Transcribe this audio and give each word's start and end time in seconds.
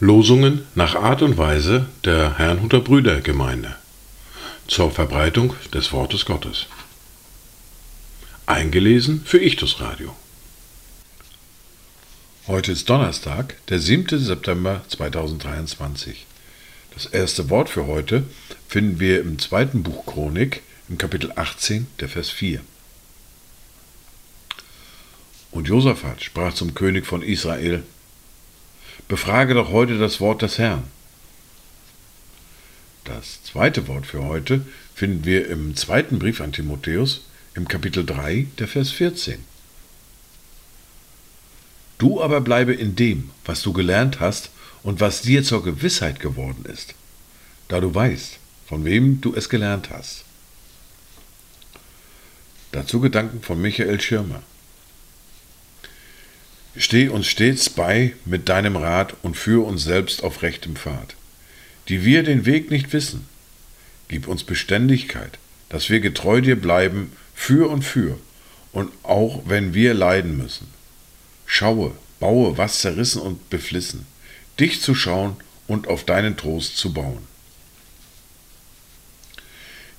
Losungen 0.00 0.66
nach 0.74 0.96
Art 0.96 1.22
und 1.22 1.38
Weise 1.38 1.86
der 2.04 2.38
Herrnhuter 2.38 2.80
Brüdergemeinde 2.80 3.76
zur 4.66 4.90
Verbreitung 4.90 5.54
des 5.72 5.92
Wortes 5.92 6.24
Gottes. 6.24 6.66
Eingelesen 8.46 9.22
für 9.24 9.38
Ichtus 9.38 9.80
Radio. 9.80 10.16
Heute 12.48 12.72
ist 12.72 12.88
Donnerstag, 12.90 13.54
der 13.68 13.78
7. 13.78 14.18
September 14.18 14.82
2023. 14.88 16.26
Das 16.94 17.06
erste 17.06 17.50
Wort 17.50 17.68
für 17.68 17.86
heute 17.86 18.24
finden 18.66 18.98
wir 18.98 19.20
im 19.20 19.38
zweiten 19.38 19.84
Buch 19.84 20.06
Chronik, 20.06 20.62
im 20.88 20.98
Kapitel 20.98 21.30
18, 21.36 21.86
der 22.00 22.08
Vers 22.08 22.30
4. 22.30 22.60
Und 25.50 25.68
Josaphat 25.68 26.22
sprach 26.22 26.54
zum 26.54 26.74
König 26.74 27.06
von 27.06 27.22
Israel: 27.22 27.82
Befrage 29.08 29.54
doch 29.54 29.70
heute 29.70 29.98
das 29.98 30.20
Wort 30.20 30.42
des 30.42 30.58
Herrn. 30.58 30.84
Das 33.04 33.42
zweite 33.42 33.88
Wort 33.88 34.06
für 34.06 34.24
heute 34.24 34.66
finden 34.94 35.24
wir 35.24 35.48
im 35.48 35.74
zweiten 35.76 36.18
Brief 36.18 36.42
an 36.42 36.52
Timotheus 36.52 37.22
im 37.54 37.66
Kapitel 37.66 38.04
3, 38.04 38.46
der 38.58 38.68
Vers 38.68 38.90
14. 38.90 39.42
Du 41.96 42.22
aber 42.22 42.40
bleibe 42.42 42.74
in 42.74 42.94
dem, 42.94 43.30
was 43.44 43.62
du 43.62 43.72
gelernt 43.72 44.20
hast 44.20 44.50
und 44.82 45.00
was 45.00 45.22
dir 45.22 45.42
zur 45.42 45.64
Gewissheit 45.64 46.20
geworden 46.20 46.64
ist, 46.66 46.94
da 47.68 47.80
du 47.80 47.94
weißt, 47.94 48.38
von 48.66 48.84
wem 48.84 49.20
du 49.20 49.34
es 49.34 49.48
gelernt 49.48 49.90
hast. 49.90 50.24
Dazu 52.72 53.00
Gedanken 53.00 53.42
von 53.42 53.60
Michael 53.60 54.00
Schirmer. 54.00 54.42
Steh 56.76 57.08
uns 57.08 57.26
stets 57.26 57.70
bei 57.70 58.14
mit 58.24 58.48
deinem 58.48 58.76
Rat 58.76 59.14
und 59.22 59.36
führe 59.36 59.62
uns 59.62 59.82
selbst 59.82 60.22
auf 60.22 60.42
rechtem 60.42 60.76
Pfad, 60.76 61.14
die 61.88 62.04
wir 62.04 62.22
den 62.22 62.46
Weg 62.46 62.70
nicht 62.70 62.92
wissen. 62.92 63.26
Gib 64.08 64.28
uns 64.28 64.44
Beständigkeit, 64.44 65.38
dass 65.68 65.90
wir 65.90 66.00
getreu 66.00 66.40
dir 66.40 66.56
bleiben 66.56 67.12
für 67.34 67.70
und 67.70 67.82
für, 67.82 68.18
und 68.72 68.92
auch 69.02 69.42
wenn 69.46 69.74
wir 69.74 69.94
leiden 69.94 70.36
müssen. 70.36 70.68
Schaue, 71.46 71.92
baue, 72.20 72.58
was 72.58 72.80
zerrissen 72.80 73.22
und 73.22 73.50
beflissen, 73.50 74.06
dich 74.60 74.80
zu 74.80 74.94
schauen 74.94 75.36
und 75.66 75.88
auf 75.88 76.04
deinen 76.04 76.36
Trost 76.36 76.76
zu 76.76 76.92
bauen. 76.92 77.26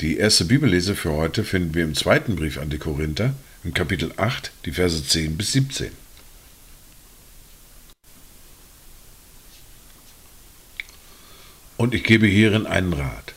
Die 0.00 0.16
erste 0.16 0.44
Bibellese 0.44 0.96
für 0.96 1.12
heute 1.12 1.44
finden 1.44 1.74
wir 1.74 1.84
im 1.84 1.94
zweiten 1.94 2.34
Brief 2.34 2.58
an 2.58 2.70
die 2.70 2.78
Korinther, 2.78 3.34
im 3.62 3.72
Kapitel 3.72 4.12
8, 4.16 4.50
die 4.64 4.72
Verse 4.72 5.04
10 5.04 5.36
bis 5.36 5.52
17. 5.52 6.01
Und 11.82 11.94
ich 11.94 12.04
gebe 12.04 12.28
hierin 12.28 12.68
einen 12.68 12.92
Rat. 12.92 13.34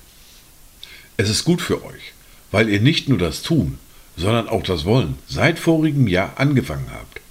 Es 1.18 1.32
ist 1.32 1.46
gut 1.46 1.64
für 1.64 1.84
euch, 1.84 2.14
weil 2.52 2.70
ihr 2.70 2.80
nicht 2.80 3.10
nur 3.10 3.18
das 3.18 3.42
Tun, 3.42 3.80
sondern 4.16 4.48
auch 4.48 4.62
das 4.62 4.86
Wollen 4.86 5.18
seit 5.28 5.58
vorigem 5.58 6.08
Jahr 6.08 6.40
angefangen 6.40 6.92
habt. 6.92 7.22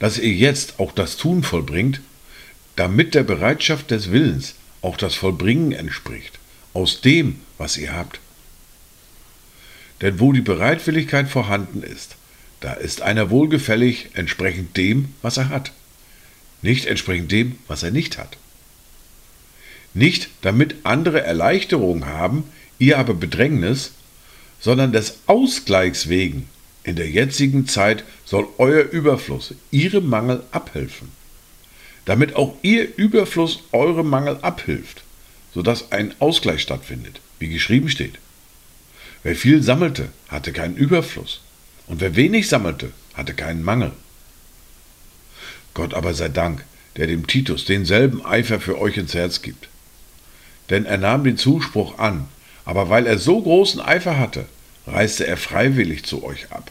Dass 0.00 0.18
ihr 0.18 0.32
jetzt 0.32 0.80
auch 0.80 0.90
das 0.90 1.16
Tun 1.18 1.44
vollbringt, 1.44 2.00
damit 2.74 3.14
der 3.14 3.22
Bereitschaft 3.22 3.92
des 3.92 4.10
Willens 4.10 4.56
auch 4.82 4.96
das 4.96 5.14
Vollbringen 5.14 5.70
entspricht, 5.70 6.40
aus 6.72 7.00
dem, 7.00 7.38
was 7.56 7.76
ihr 7.76 7.92
habt. 7.92 8.18
Denn 10.00 10.18
wo 10.18 10.32
die 10.32 10.40
Bereitwilligkeit 10.40 11.28
vorhanden 11.28 11.84
ist, 11.84 12.16
da 12.58 12.72
ist 12.72 13.02
einer 13.02 13.30
wohlgefällig 13.30 14.08
entsprechend 14.14 14.76
dem, 14.76 15.14
was 15.22 15.36
er 15.36 15.48
hat, 15.48 15.70
nicht 16.60 16.86
entsprechend 16.86 17.30
dem, 17.30 17.60
was 17.68 17.84
er 17.84 17.92
nicht 17.92 18.18
hat. 18.18 18.36
Nicht 19.94 20.28
damit 20.42 20.74
andere 20.82 21.22
Erleichterung 21.22 22.06
haben, 22.06 22.44
ihr 22.80 22.98
aber 22.98 23.14
Bedrängnis, 23.14 23.92
sondern 24.60 24.92
des 24.92 25.18
Ausgleichs 25.26 26.08
wegen. 26.08 26.48
In 26.82 26.96
der 26.96 27.08
jetzigen 27.08 27.68
Zeit 27.68 28.04
soll 28.24 28.48
euer 28.58 28.84
Überfluss 28.84 29.54
ihrem 29.70 30.08
Mangel 30.08 30.42
abhelfen, 30.50 31.08
damit 32.04 32.34
auch 32.34 32.56
ihr 32.62 32.88
Überfluss 32.98 33.62
eurem 33.70 34.10
Mangel 34.10 34.38
abhilft, 34.42 35.04
sodass 35.54 35.92
ein 35.92 36.12
Ausgleich 36.18 36.60
stattfindet, 36.60 37.20
wie 37.38 37.48
geschrieben 37.48 37.88
steht. 37.88 38.18
Wer 39.22 39.36
viel 39.36 39.62
sammelte, 39.62 40.08
hatte 40.28 40.52
keinen 40.52 40.76
Überfluss, 40.76 41.40
und 41.86 42.00
wer 42.00 42.16
wenig 42.16 42.48
sammelte, 42.48 42.90
hatte 43.14 43.32
keinen 43.32 43.62
Mangel. 43.62 43.92
Gott 45.72 45.94
aber 45.94 46.14
sei 46.14 46.28
Dank, 46.28 46.64
der 46.96 47.06
dem 47.06 47.26
Titus 47.26 47.64
denselben 47.64 48.24
Eifer 48.26 48.60
für 48.60 48.78
euch 48.78 48.96
ins 48.96 49.14
Herz 49.14 49.40
gibt 49.40 49.68
denn 50.70 50.86
er 50.86 50.98
nahm 50.98 51.24
den 51.24 51.36
Zuspruch 51.36 51.98
an, 51.98 52.28
aber 52.64 52.88
weil 52.88 53.06
er 53.06 53.18
so 53.18 53.40
großen 53.40 53.80
Eifer 53.80 54.18
hatte, 54.18 54.46
reiste 54.86 55.26
er 55.26 55.36
freiwillig 55.36 56.04
zu 56.04 56.24
euch 56.24 56.50
ab. 56.50 56.70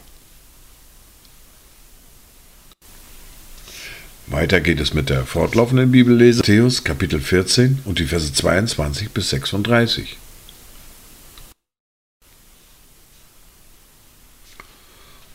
Weiter 4.26 4.60
geht 4.60 4.80
es 4.80 4.94
mit 4.94 5.10
der 5.10 5.26
fortlaufenden 5.26 5.92
Bibellese 5.92 6.38
Matthäus 6.38 6.82
Kapitel 6.82 7.20
14 7.20 7.80
und 7.84 7.98
die 7.98 8.06
Verse 8.06 8.32
22 8.32 9.10
bis 9.10 9.30
36. 9.30 10.16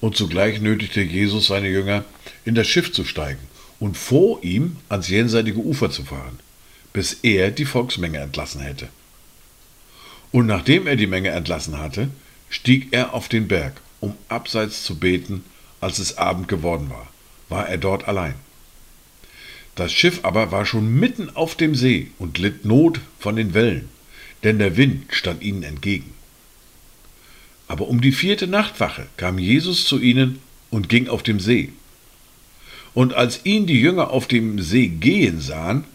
Und 0.01 0.15
zugleich 0.15 0.59
nötigte 0.59 1.01
Jesus 1.01 1.47
seine 1.47 1.67
Jünger, 1.67 2.03
in 2.45 2.55
das 2.55 2.67
Schiff 2.67 2.91
zu 2.91 3.05
steigen 3.05 3.41
und 3.79 3.95
vor 3.95 4.43
ihm 4.43 4.77
ans 4.87 5.07
jenseitige 5.07 5.59
Ufer 5.59 5.91
zu 5.91 6.03
fahren 6.03 6.39
bis 6.93 7.13
er 7.23 7.51
die 7.51 7.65
Volksmenge 7.65 8.19
entlassen 8.19 8.61
hätte. 8.61 8.87
Und 10.31 10.45
nachdem 10.45 10.87
er 10.87 10.95
die 10.95 11.07
Menge 11.07 11.29
entlassen 11.29 11.79
hatte, 11.79 12.09
stieg 12.49 12.89
er 12.91 13.13
auf 13.13 13.29
den 13.29 13.47
Berg, 13.47 13.81
um 13.99 14.15
abseits 14.27 14.83
zu 14.83 14.99
beten, 14.99 15.43
als 15.81 15.99
es 15.99 16.17
Abend 16.17 16.47
geworden 16.47 16.89
war, 16.89 17.07
war 17.47 17.67
er 17.67 17.77
dort 17.77 18.07
allein. 18.07 18.35
Das 19.75 19.93
Schiff 19.93 20.19
aber 20.23 20.51
war 20.51 20.65
schon 20.65 20.93
mitten 20.99 21.35
auf 21.35 21.55
dem 21.55 21.73
See 21.73 22.11
und 22.19 22.37
litt 22.37 22.65
Not 22.65 22.99
von 23.17 23.35
den 23.35 23.53
Wellen, 23.53 23.89
denn 24.43 24.59
der 24.59 24.77
Wind 24.77 25.05
stand 25.09 25.41
ihnen 25.41 25.63
entgegen. 25.63 26.13
Aber 27.67 27.87
um 27.87 28.01
die 28.01 28.11
vierte 28.11 28.47
Nachtwache 28.47 29.07
kam 29.15 29.37
Jesus 29.37 29.85
zu 29.85 29.99
ihnen 29.99 30.39
und 30.69 30.89
ging 30.89 31.07
auf 31.07 31.23
dem 31.23 31.39
See. 31.39 31.71
Und 32.93 33.13
als 33.13 33.45
ihn 33.45 33.67
die 33.67 33.79
Jünger 33.79 34.09
auf 34.09 34.27
dem 34.27 34.59
See 34.59 34.87
gehen 34.87 35.39
sahen, 35.39 35.85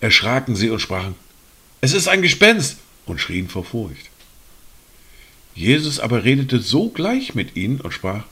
erschraken 0.00 0.56
sie 0.56 0.70
und 0.70 0.80
sprachen, 0.80 1.14
es 1.80 1.92
ist 1.92 2.08
ein 2.08 2.22
Gespenst, 2.22 2.78
und 3.06 3.20
schrien 3.20 3.48
vor 3.48 3.64
Furcht. 3.64 4.08
Jesus 5.54 5.98
aber 6.00 6.24
redete 6.24 6.60
sogleich 6.60 7.34
mit 7.34 7.56
ihnen 7.56 7.80
und 7.80 7.92
sprach, 7.92 8.24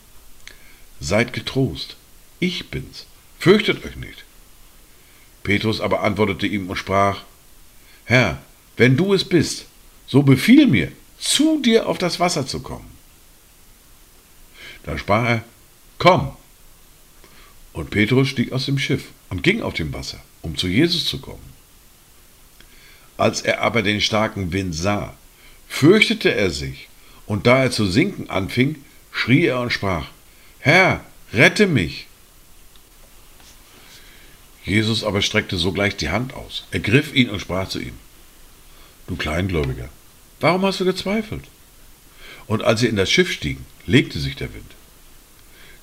Seid 1.00 1.32
getrost, 1.32 1.96
ich 2.40 2.70
bin's, 2.70 3.06
fürchtet 3.38 3.84
euch 3.84 3.96
nicht. 3.96 4.24
Petrus 5.42 5.80
aber 5.80 6.02
antwortete 6.02 6.46
ihm 6.46 6.68
und 6.68 6.76
sprach, 6.76 7.22
Herr, 8.04 8.42
wenn 8.76 8.96
du 8.96 9.14
es 9.14 9.24
bist, 9.24 9.66
so 10.06 10.22
befiehl 10.22 10.66
mir, 10.66 10.92
zu 11.18 11.60
dir 11.60 11.88
auf 11.88 11.98
das 11.98 12.20
Wasser 12.20 12.46
zu 12.46 12.60
kommen. 12.60 12.90
Da 14.84 14.96
sprach 14.96 15.28
er, 15.28 15.44
Komm. 15.98 16.32
Und 17.72 17.90
Petrus 17.90 18.28
stieg 18.28 18.52
aus 18.52 18.66
dem 18.66 18.78
Schiff 18.78 19.06
und 19.30 19.42
ging 19.42 19.62
auf 19.62 19.74
dem 19.74 19.92
Wasser, 19.92 20.20
um 20.42 20.56
zu 20.56 20.68
Jesus 20.68 21.04
zu 21.04 21.20
kommen. 21.20 21.47
Als 23.18 23.42
er 23.42 23.60
aber 23.60 23.82
den 23.82 24.00
starken 24.00 24.52
Wind 24.52 24.74
sah, 24.74 25.12
fürchtete 25.68 26.32
er 26.32 26.50
sich, 26.50 26.88
und 27.26 27.46
da 27.46 27.64
er 27.64 27.70
zu 27.70 27.84
sinken 27.86 28.30
anfing, 28.30 28.76
schrie 29.12 29.44
er 29.44 29.60
und 29.60 29.72
sprach, 29.72 30.06
Herr, 30.60 31.04
rette 31.34 31.66
mich! 31.66 32.06
Jesus 34.64 35.02
aber 35.02 35.20
streckte 35.20 35.56
sogleich 35.56 35.96
die 35.96 36.10
Hand 36.10 36.32
aus, 36.34 36.64
ergriff 36.70 37.14
ihn 37.14 37.28
und 37.28 37.40
sprach 37.40 37.68
zu 37.68 37.80
ihm, 37.80 37.94
Du 39.08 39.16
Kleingläubiger, 39.16 39.88
warum 40.40 40.64
hast 40.64 40.78
du 40.80 40.84
gezweifelt? 40.84 41.44
Und 42.46 42.62
als 42.62 42.80
sie 42.80 42.86
in 42.86 42.96
das 42.96 43.10
Schiff 43.10 43.32
stiegen, 43.32 43.66
legte 43.86 44.20
sich 44.20 44.36
der 44.36 44.54
Wind. 44.54 44.70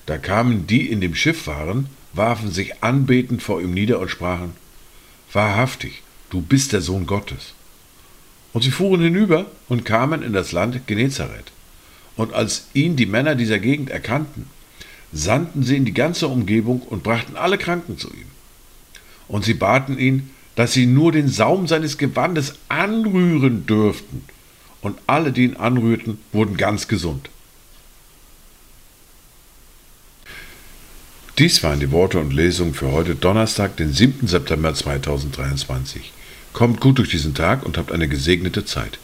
Da 0.06 0.16
kamen 0.16 0.66
die 0.66 0.88
in 0.88 1.00
dem 1.00 1.14
Schiff 1.14 1.46
waren, 1.46 1.90
warfen 2.12 2.50
sich 2.50 2.82
anbetend 2.82 3.42
vor 3.42 3.60
ihm 3.60 3.74
nieder 3.74 3.98
und 3.98 4.10
sprachen, 4.10 4.54
Wahrhaftig, 5.32 6.02
du 6.30 6.40
bist 6.40 6.72
der 6.72 6.80
Sohn 6.80 7.06
Gottes. 7.06 7.54
Und 8.52 8.62
sie 8.62 8.70
fuhren 8.70 9.02
hinüber 9.02 9.46
und 9.68 9.84
kamen 9.84 10.22
in 10.22 10.32
das 10.32 10.52
Land 10.52 10.86
Genezareth. 10.86 11.52
Und 12.16 12.32
als 12.32 12.68
ihn 12.72 12.96
die 12.96 13.06
Männer 13.06 13.34
dieser 13.34 13.58
Gegend 13.58 13.90
erkannten, 13.90 14.48
sandten 15.12 15.62
sie 15.62 15.76
in 15.76 15.84
die 15.84 15.94
ganze 15.94 16.28
Umgebung 16.28 16.80
und 16.80 17.02
brachten 17.02 17.36
alle 17.36 17.58
Kranken 17.58 17.98
zu 17.98 18.08
ihm. 18.08 18.26
Und 19.28 19.44
sie 19.44 19.54
baten 19.54 19.98
ihn, 19.98 20.30
dass 20.54 20.72
sie 20.72 20.86
nur 20.86 21.12
den 21.12 21.28
Saum 21.28 21.66
seines 21.66 21.98
Gewandes 21.98 22.54
anrühren 22.68 23.66
dürften. 23.66 24.24
Und 24.80 24.98
alle, 25.06 25.32
die 25.32 25.44
ihn 25.44 25.56
anrührten, 25.56 26.18
wurden 26.32 26.56
ganz 26.56 26.88
gesund. 26.88 27.28
Dies 31.38 31.62
waren 31.62 31.80
die 31.80 31.92
Worte 31.92 32.18
und 32.18 32.32
Lesungen 32.32 32.72
für 32.72 32.92
heute 32.92 33.14
Donnerstag, 33.14 33.76
den 33.76 33.92
7. 33.92 34.26
September 34.26 34.72
2023. 34.72 36.10
Kommt 36.54 36.80
gut 36.80 36.96
durch 36.96 37.10
diesen 37.10 37.34
Tag 37.34 37.66
und 37.66 37.76
habt 37.76 37.92
eine 37.92 38.08
gesegnete 38.08 38.64
Zeit. 38.64 38.98